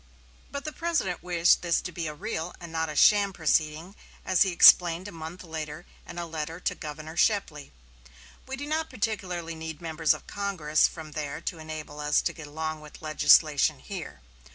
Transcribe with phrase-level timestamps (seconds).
[0.49, 4.41] But the President wished this to be a real and not a sham proceeding, as
[4.41, 7.71] he explained a month later in a letter to Governor Shepley:
[8.47, 12.47] "We do not particularly need members of Congress from there to enable us to get
[12.47, 14.21] along with legislation here.